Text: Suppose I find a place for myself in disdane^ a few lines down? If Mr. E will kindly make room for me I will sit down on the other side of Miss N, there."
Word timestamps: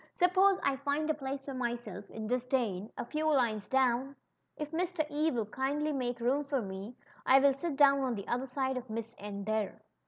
Suppose 0.15 0.59
I 0.63 0.77
find 0.77 1.07
a 1.11 1.13
place 1.13 1.43
for 1.43 1.53
myself 1.53 2.09
in 2.09 2.27
disdane^ 2.27 2.89
a 2.97 3.05
few 3.05 3.27
lines 3.31 3.67
down? 3.67 4.15
If 4.57 4.71
Mr. 4.71 5.05
E 5.11 5.29
will 5.29 5.45
kindly 5.45 5.91
make 5.93 6.19
room 6.19 6.43
for 6.43 6.59
me 6.59 6.95
I 7.23 7.37
will 7.37 7.53
sit 7.53 7.75
down 7.75 7.99
on 7.99 8.15
the 8.15 8.27
other 8.27 8.47
side 8.47 8.77
of 8.77 8.89
Miss 8.89 9.13
N, 9.19 9.43
there." 9.43 9.83